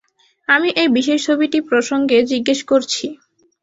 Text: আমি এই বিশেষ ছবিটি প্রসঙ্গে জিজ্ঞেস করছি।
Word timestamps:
আমি 0.49 0.69
এই 0.75 0.89
বিশেষ 0.97 1.19
ছবিটি 1.27 1.59
প্রসঙ্গে 1.69 2.17
জিজ্ঞেস 2.31 2.59
করছি। 2.71 3.05